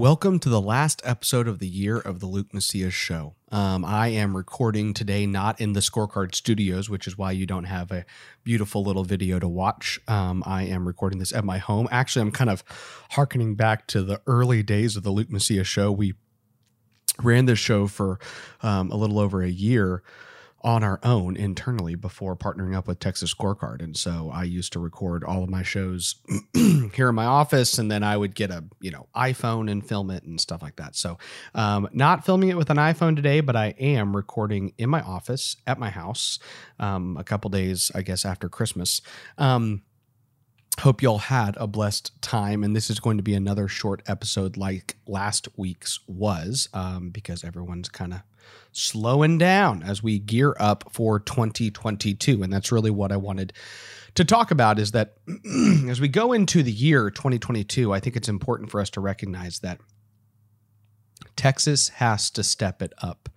[0.00, 3.34] Welcome to the last episode of the year of the Luke Macias Show.
[3.52, 7.64] Um, I am recording today not in the Scorecard Studios, which is why you don't
[7.64, 8.06] have a
[8.42, 10.00] beautiful little video to watch.
[10.08, 11.86] Um, I am recording this at my home.
[11.90, 12.64] Actually, I'm kind of
[13.10, 15.92] harkening back to the early days of the Luke Macias Show.
[15.92, 16.14] We
[17.22, 18.18] ran this show for
[18.62, 20.02] um, a little over a year
[20.62, 23.82] on our own internally before partnering up with Texas Scorecard.
[23.82, 26.16] And so I used to record all of my shows
[26.94, 30.10] here in my office, and then I would get a you know iPhone and film
[30.10, 30.96] it and stuff like that.
[30.96, 31.18] So
[31.54, 35.56] um, not filming it with an iPhone today, but I am recording in my office
[35.66, 36.38] at my house
[36.78, 39.00] um, a couple days, I guess, after Christmas.
[39.38, 39.82] Um,
[40.80, 44.56] hope y'all had a blessed time and this is going to be another short episode
[44.56, 48.20] like last week's was um, because everyone's kind of
[48.72, 53.52] slowing down as we gear up for 2022 and that's really what i wanted
[54.14, 55.16] to talk about is that
[55.88, 59.58] as we go into the year 2022 i think it's important for us to recognize
[59.58, 59.78] that
[61.36, 63.28] texas has to step it up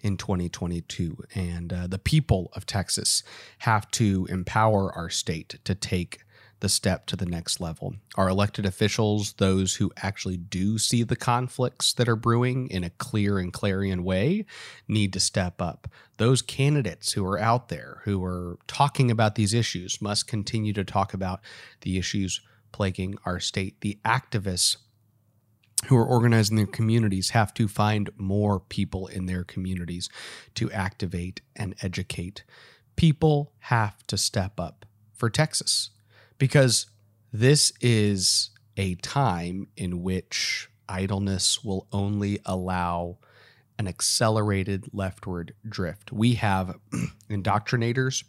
[0.00, 3.22] in 2022 and uh, the people of texas
[3.58, 6.20] have to empower our state to take
[6.60, 7.96] the step to the next level.
[8.16, 12.90] Our elected officials, those who actually do see the conflicts that are brewing in a
[12.90, 14.44] clear and clarion way,
[14.86, 15.88] need to step up.
[16.18, 20.84] Those candidates who are out there who are talking about these issues must continue to
[20.84, 21.40] talk about
[21.80, 22.40] the issues
[22.72, 23.80] plaguing our state.
[23.80, 24.76] The activists
[25.86, 30.10] who are organizing their communities have to find more people in their communities
[30.54, 32.44] to activate and educate.
[32.96, 35.90] People have to step up for Texas
[36.40, 36.86] because
[37.32, 43.18] this is a time in which idleness will only allow
[43.78, 46.10] an accelerated leftward drift.
[46.10, 46.76] We have
[47.30, 48.24] indoctrinators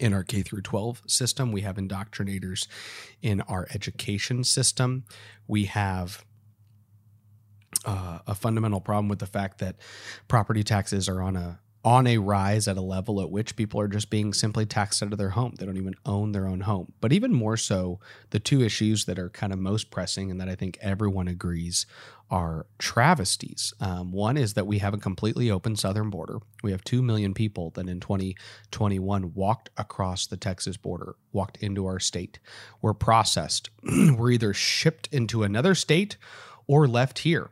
[0.00, 2.66] in our K through 12 system, we have indoctrinators
[3.22, 5.04] in our education system.
[5.46, 6.24] We have
[7.84, 9.76] uh, a fundamental problem with the fact that
[10.28, 13.86] property taxes are on a on a rise at a level at which people are
[13.86, 15.54] just being simply taxed out of their home.
[15.56, 16.92] They don't even own their own home.
[17.00, 20.48] But even more so, the two issues that are kind of most pressing and that
[20.48, 21.86] I think everyone agrees
[22.28, 23.72] are travesties.
[23.78, 26.40] Um, one is that we have a completely open southern border.
[26.64, 31.86] We have 2 million people that in 2021 walked across the Texas border, walked into
[31.86, 32.40] our state,
[32.82, 33.70] were processed,
[34.16, 36.16] were either shipped into another state
[36.66, 37.50] or left here.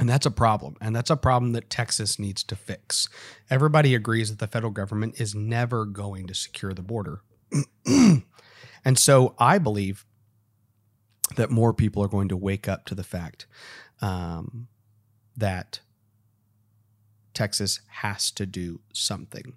[0.00, 0.76] And that's a problem.
[0.80, 3.06] And that's a problem that Texas needs to fix.
[3.50, 7.20] Everybody agrees that the federal government is never going to secure the border.
[7.86, 8.24] and
[8.98, 10.06] so I believe
[11.36, 13.46] that more people are going to wake up to the fact
[14.00, 14.68] um,
[15.36, 15.80] that
[17.34, 19.52] Texas has to do something.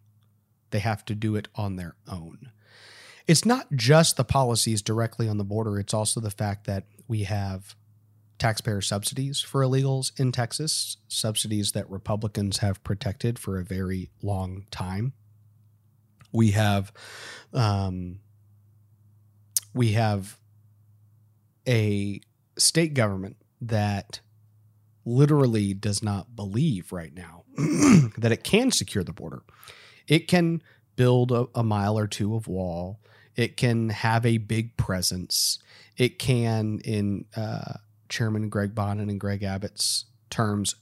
[0.72, 2.52] They have to do it on their own.
[3.28, 7.24] It's not just the policies directly on the border, it's also the fact that we
[7.24, 7.78] have
[8.44, 14.66] taxpayer subsidies for illegals in Texas, subsidies that Republicans have protected for a very long
[14.70, 15.14] time.
[16.34, 16.92] We have,
[17.54, 18.20] um,
[19.74, 20.38] we have
[21.66, 22.20] a
[22.58, 24.20] state government that
[25.06, 27.46] literally does not believe right now
[28.18, 29.44] that it can secure the border.
[30.06, 30.62] It can
[30.98, 33.00] build a, a mile or two of wall.
[33.38, 35.60] It can have a big presence.
[35.96, 37.76] It can, in uh,
[38.10, 40.76] Chairman Greg Bonnen and Greg Abbott's terms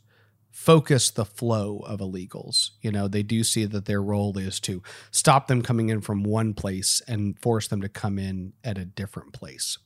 [0.52, 2.72] focus the flow of illegals.
[2.82, 6.24] You know, they do see that their role is to stop them coming in from
[6.24, 9.78] one place and force them to come in at a different place.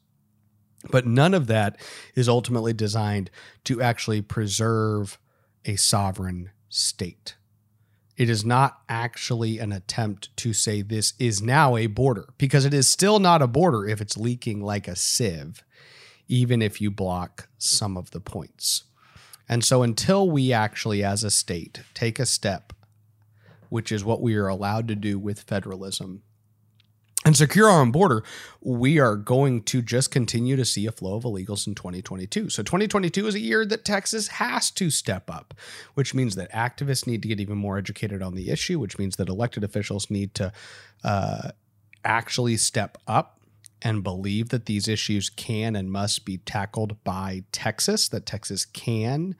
[0.92, 1.80] But none of that
[2.16, 3.32] is ultimately designed
[3.66, 5.20] to actually preserve
[5.64, 7.36] a sovereign state.
[8.18, 12.74] It is not actually an attempt to say this is now a border because it
[12.74, 15.64] is still not a border if it's leaking like a sieve
[16.28, 18.84] even if you block some of the points.
[19.48, 22.74] And so, until we actually, as a state, take a step,
[23.70, 26.24] which is what we are allowed to do with federalism,
[27.26, 28.24] and secure our own border,
[28.62, 32.52] we are going to just continue to see a flow of illegals in 2022.
[32.52, 35.56] So 2022 is a year that Texas has to step up,
[35.96, 39.16] which means that activists need to get even more educated on the issue, which means
[39.16, 40.54] that elected officials need to
[41.04, 41.50] uh,
[42.04, 43.35] actually step up
[43.86, 49.36] and believe that these issues can and must be tackled by Texas, that Texas can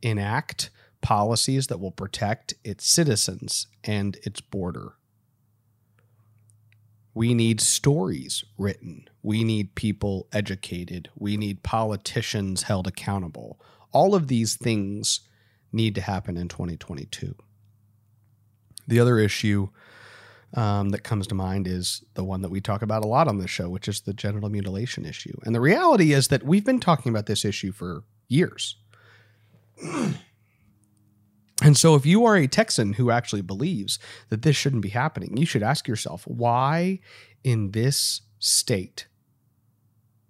[0.00, 4.92] enact policies that will protect its citizens and its border.
[7.12, 9.08] We need stories written.
[9.24, 11.08] We need people educated.
[11.16, 13.60] We need politicians held accountable.
[13.90, 15.20] All of these things
[15.72, 17.34] need to happen in 2022.
[18.86, 19.70] The other issue
[20.54, 23.38] um, that comes to mind is the one that we talk about a lot on
[23.38, 25.36] this show, which is the genital mutilation issue.
[25.44, 28.76] And the reality is that we've been talking about this issue for years.
[31.60, 33.98] And so, if you are a Texan who actually believes
[34.28, 37.00] that this shouldn't be happening, you should ask yourself why
[37.42, 39.08] in this state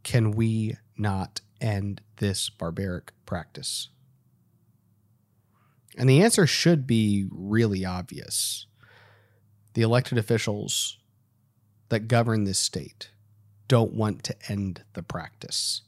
[0.05, 3.91] can we not end this barbaric practice?
[5.99, 8.67] And the answer should be really obvious.
[9.79, 10.99] The elected officials
[11.89, 13.11] that govern this state
[13.69, 15.83] don't want to end the practice.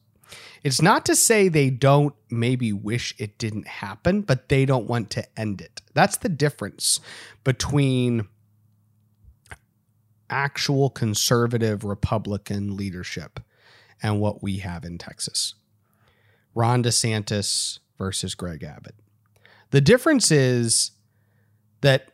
[0.63, 5.11] It's not to say they don't maybe wish it didn't happen, but they don't want
[5.11, 5.83] to end it.
[5.93, 7.01] That's the difference
[7.43, 8.29] between
[10.31, 13.41] actual conservative Republican leadership
[14.01, 15.57] and what we have in Texas.
[16.55, 18.95] Ron DeSantis versus Greg Abbott.
[19.73, 20.93] The difference is
[21.81, 22.13] that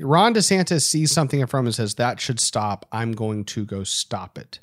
[0.00, 2.86] Ron DeSantis sees something in front of him and says, That should stop.
[2.92, 4.58] I'm going to go stop it.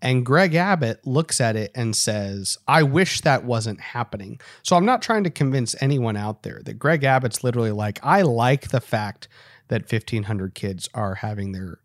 [0.00, 4.40] And Greg Abbott looks at it and says, I wish that wasn't happening.
[4.62, 8.22] So I'm not trying to convince anyone out there that Greg Abbott's literally like, I
[8.22, 9.26] like the fact
[9.66, 11.80] that 1,500 kids are having their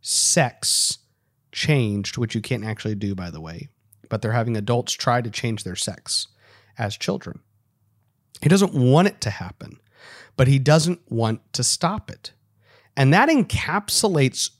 [0.00, 0.98] sex
[1.52, 3.68] changed, which you can't actually do, by the way,
[4.08, 6.28] but they're having adults try to change their sex
[6.78, 7.40] as children.
[8.42, 9.80] He doesn't want it to happen,
[10.36, 12.32] but he doesn't want to stop it.
[12.96, 14.50] And that encapsulates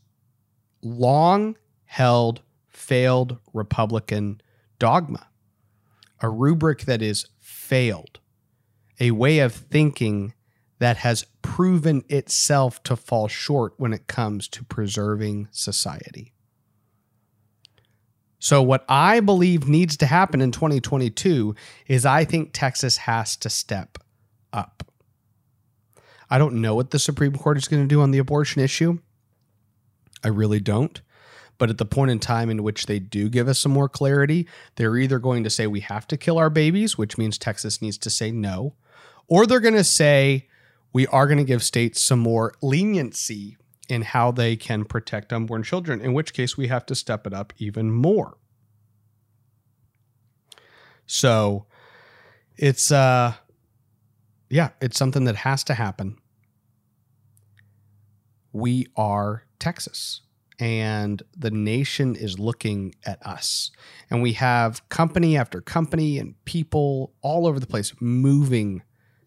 [0.83, 4.41] long held failed Republican
[4.79, 5.29] dogma,
[6.21, 8.19] a rubric that is failed,
[8.99, 10.35] a way of thinking
[10.79, 16.33] that has proven itself to fall short when it comes to preserving society.
[18.39, 21.55] So, what I believe needs to happen in 2022
[21.87, 23.99] is I think Texas has to step
[24.53, 24.90] up.
[26.31, 28.99] I don't know what the Supreme Court is going to do on the abortion issue.
[30.23, 31.01] I really don't.
[31.59, 34.49] But at the point in time in which they do give us some more clarity,
[34.77, 37.99] they're either going to say we have to kill our babies, which means Texas needs
[37.99, 38.75] to say no,
[39.29, 40.49] or they're going to say
[40.93, 43.59] we are going to give states some more leniency
[43.91, 47.35] in how they can protect unborn children, in which case we have to step it
[47.35, 48.39] up even more.
[51.07, 51.67] So
[52.57, 53.35] it's uh
[54.49, 56.20] yeah, it's something that has to happen.
[58.53, 60.23] We are Texas
[60.61, 63.71] and the nation is looking at us.
[64.11, 68.83] And we have company after company and people all over the place moving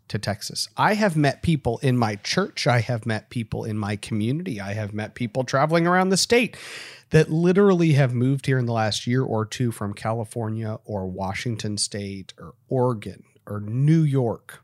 [0.10, 0.68] to Texas.
[0.78, 4.74] I have met people in my church, I have met people in my community, I
[4.74, 6.56] have met people traveling around the state
[7.10, 11.78] that literally have moved here in the last year or two from California or Washington
[11.78, 14.64] state or Oregon or New York.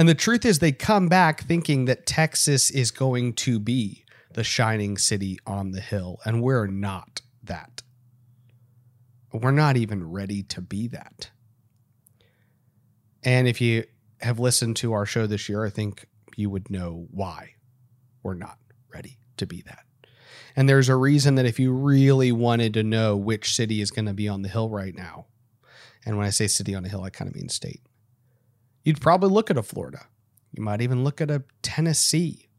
[0.00, 4.42] And the truth is, they come back thinking that Texas is going to be the
[4.42, 6.20] shining city on the hill.
[6.24, 7.82] And we're not that.
[9.30, 11.28] We're not even ready to be that.
[13.24, 13.84] And if you
[14.22, 17.56] have listened to our show this year, I think you would know why
[18.22, 18.56] we're not
[18.94, 19.84] ready to be that.
[20.56, 24.06] And there's a reason that if you really wanted to know which city is going
[24.06, 25.26] to be on the hill right now,
[26.06, 27.82] and when I say city on a hill, I kind of mean state,
[28.84, 30.06] you'd probably look at a Florida.
[30.52, 32.50] You might even look at a Tennessee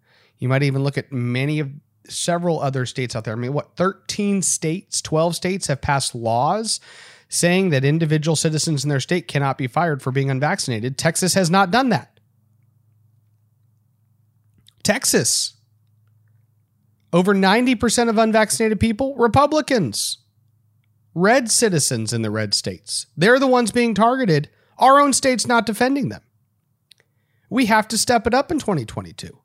[0.42, 1.70] you might even look at many of
[2.10, 3.36] several other states out there.
[3.36, 6.82] I mean, what, 13 states, 12 states have passed laws
[7.30, 10.98] saying that individual citizens in their state cannot be fired for being unvaccinated.
[10.98, 12.20] Texas has not done that.
[14.82, 15.54] Texas,
[17.14, 20.18] over 90% of unvaccinated people, Republicans,
[21.14, 23.06] red citizens in the red states.
[23.16, 24.50] They're the ones being targeted.
[24.82, 26.24] Our own state's not defending them.
[27.50, 29.38] We have to step it up in 2022.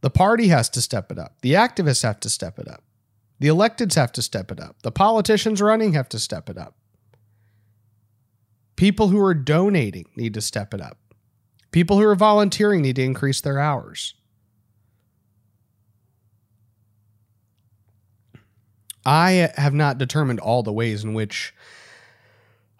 [0.00, 1.40] The party has to step it up.
[1.40, 2.84] The activists have to step it up.
[3.40, 4.76] The electeds have to step it up.
[4.82, 6.76] The politicians running have to step it up.
[8.76, 10.98] People who are donating need to step it up.
[11.72, 14.14] People who are volunteering need to increase their hours.
[19.04, 21.54] I have not determined all the ways in which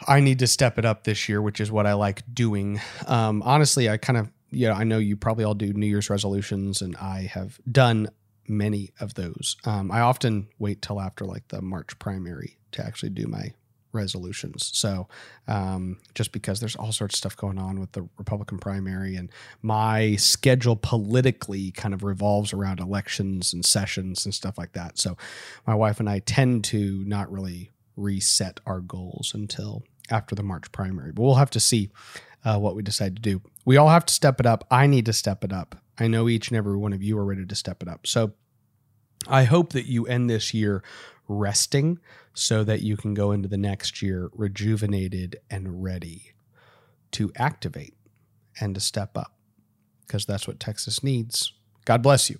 [0.06, 2.80] I need to step it up this year, which is what I like doing.
[3.06, 6.08] Um, honestly, I kind of you know, I know you probably all do New Year's
[6.08, 8.08] resolutions, and I have done
[8.46, 9.56] many of those.
[9.64, 13.52] Um, I often wait till after like the March primary to actually do my
[13.92, 14.70] resolutions.
[14.74, 15.08] So,
[15.46, 19.30] um, just because there's all sorts of stuff going on with the Republican primary, and
[19.62, 24.98] my schedule politically kind of revolves around elections and sessions and stuff like that.
[24.98, 25.16] So,
[25.66, 30.70] my wife and I tend to not really reset our goals until after the March
[30.72, 31.90] primary, but we'll have to see
[32.44, 33.42] uh, what we decide to do.
[33.64, 34.66] We all have to step it up.
[34.70, 35.76] I need to step it up.
[35.98, 38.06] I know each and every one of you are ready to step it up.
[38.06, 38.32] So,
[39.26, 40.82] I hope that you end this year
[41.28, 41.98] resting
[42.34, 46.32] so that you can go into the next year rejuvenated and ready
[47.12, 47.94] to activate
[48.60, 49.32] and to step up
[50.06, 51.52] because that's what Texas needs.
[51.84, 52.38] God bless you.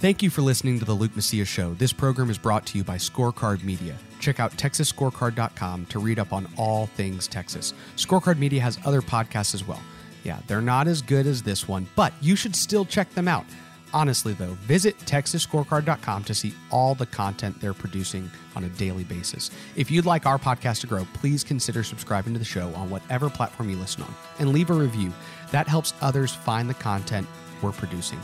[0.00, 1.74] Thank you for listening to the Luke Macias Show.
[1.74, 3.96] This program is brought to you by Scorecard Media.
[4.20, 7.74] Check out TexasScorecard.com to read up on all things Texas.
[7.96, 9.82] Scorecard Media has other podcasts as well.
[10.22, 13.44] Yeah, they're not as good as this one, but you should still check them out.
[13.92, 19.50] Honestly, though, visit TexasScorecard.com to see all the content they're producing on a daily basis.
[19.74, 23.28] If you'd like our podcast to grow, please consider subscribing to the show on whatever
[23.28, 25.12] platform you listen on and leave a review.
[25.50, 27.26] That helps others find the content
[27.62, 28.20] we're producing.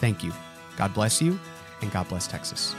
[0.00, 0.32] Thank you.
[0.76, 1.38] God bless you,
[1.82, 2.74] and God bless Texas.